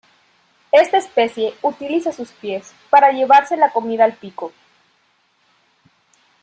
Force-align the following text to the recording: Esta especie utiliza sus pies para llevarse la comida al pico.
Esta 0.71 0.97
especie 0.97 1.53
utiliza 1.61 2.11
sus 2.11 2.31
pies 2.31 2.73
para 2.89 3.11
llevarse 3.11 3.55
la 3.55 3.71
comida 3.71 4.03
al 4.03 4.13
pico. 4.13 4.51